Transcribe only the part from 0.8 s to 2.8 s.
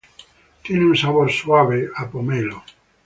un sabor suave a pomelo.